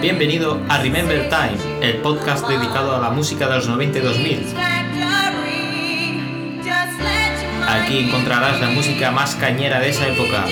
Bienvenido 0.00 0.60
a 0.68 0.78
Remember 0.78 1.28
Time, 1.28 1.58
el 1.80 1.96
podcast 1.96 2.46
dedicado 2.46 2.94
a 2.94 3.00
la 3.00 3.10
música 3.10 3.48
de 3.48 3.56
los 3.56 3.66
90 3.66 3.98
y 3.98 4.00
2000. 4.00 4.46
Aquí 7.68 7.98
encontrarás 7.98 8.60
la 8.60 8.68
música 8.68 9.10
más 9.10 9.34
cañera 9.34 9.80
de 9.80 9.88
esa 9.88 10.06
época. 10.06 10.44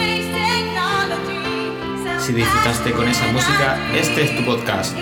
Si 2.18 2.32
disfrutaste 2.32 2.90
con 2.90 3.08
esa 3.08 3.26
música, 3.28 3.78
este 3.94 4.24
es 4.24 4.36
tu 4.36 4.44
podcast. 4.44 4.96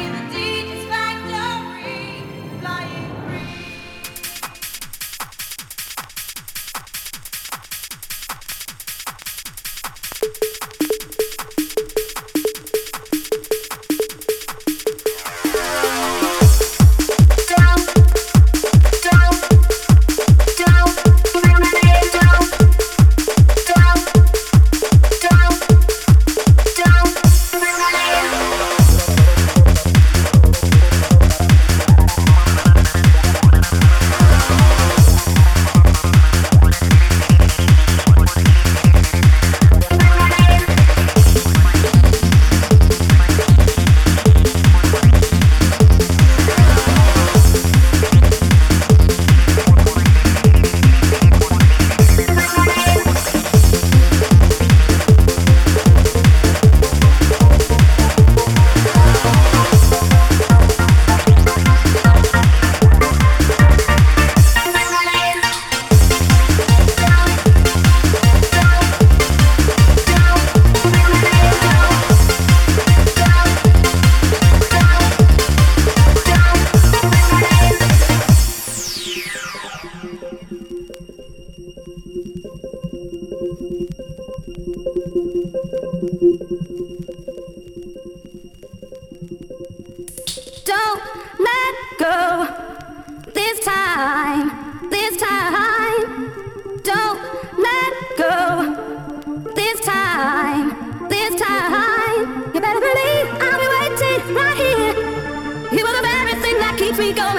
we 106.99 107.13
go 107.13 107.34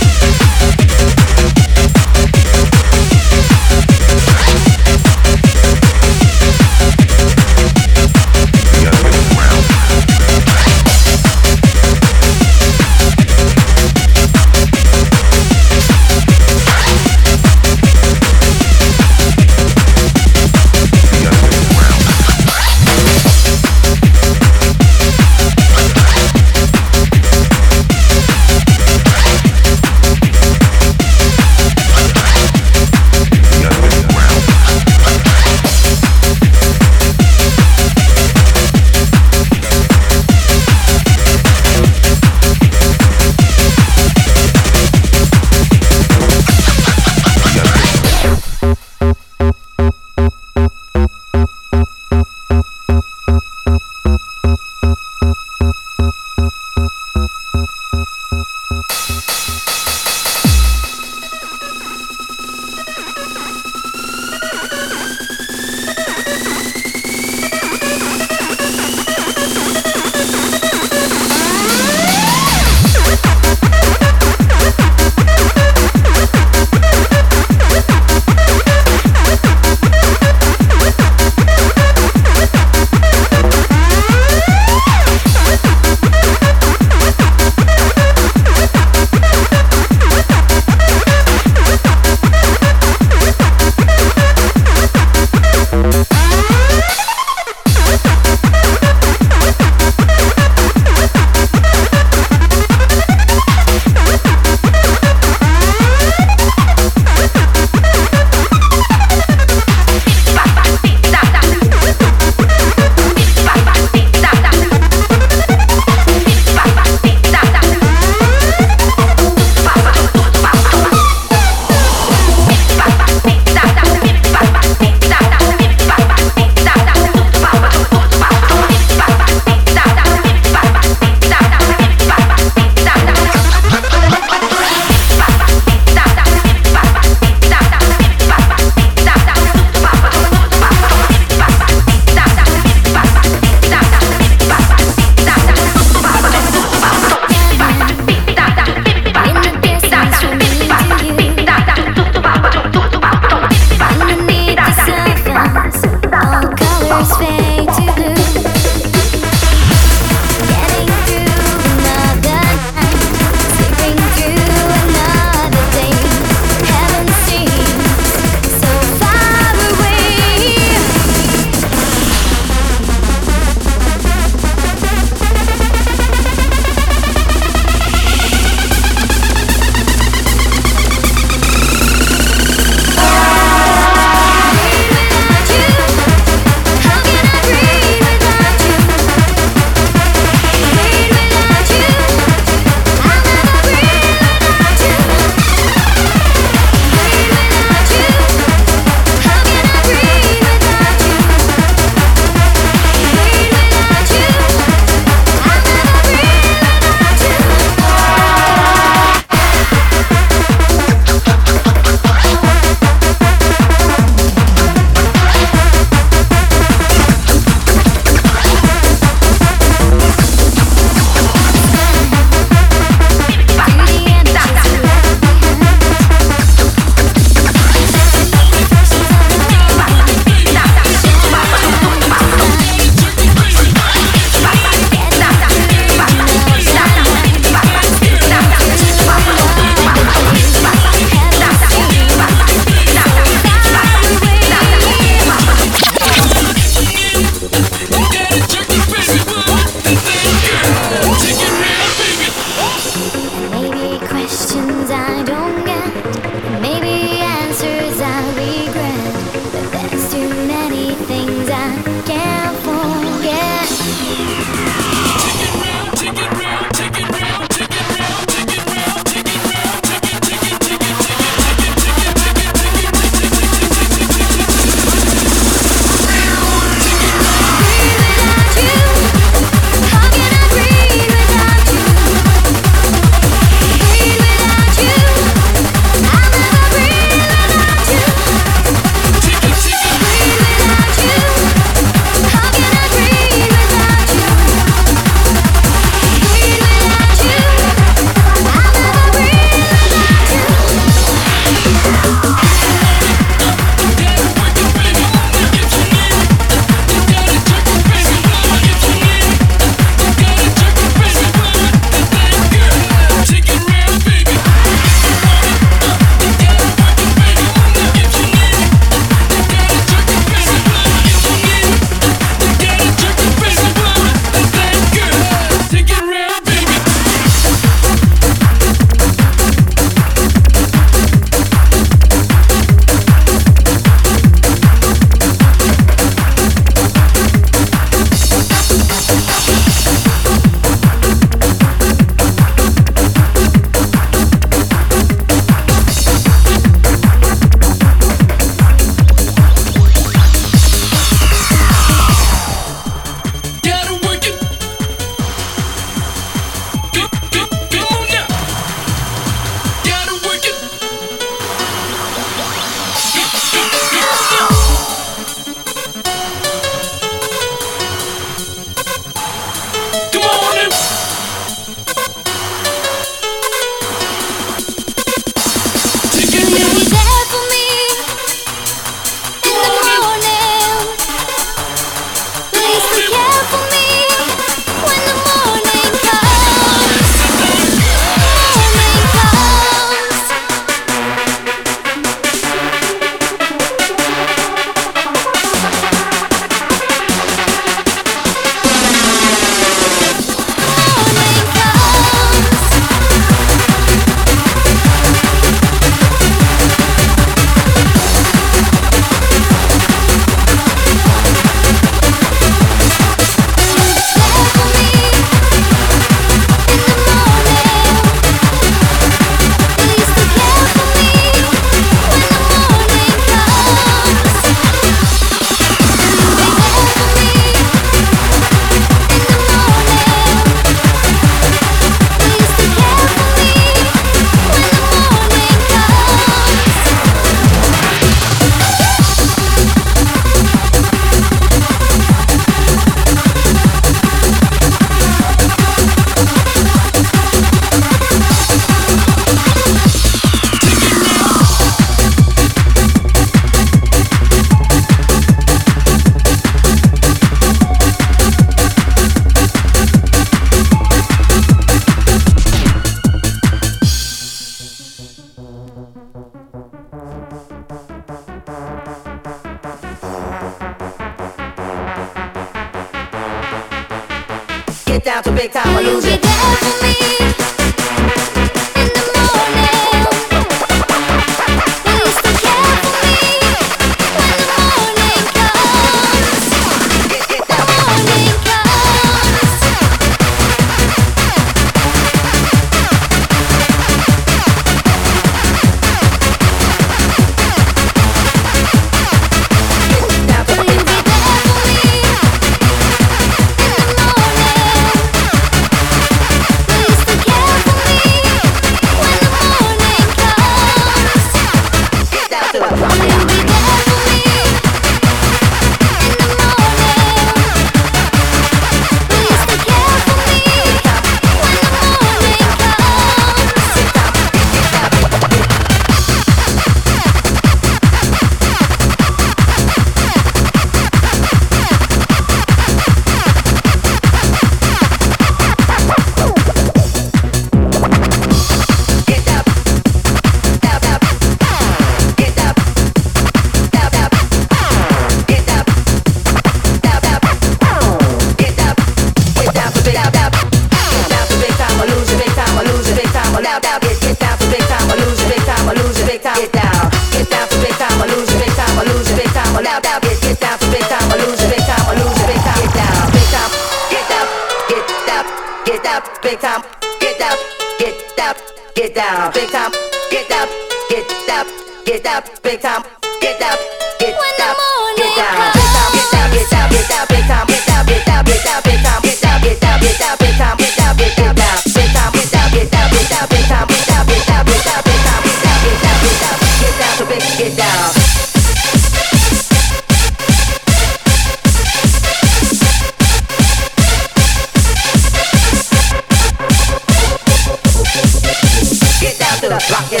Get 599.51 600.00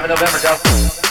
having 0.00 0.16
November, 0.16 0.38
Joe. 0.38 1.09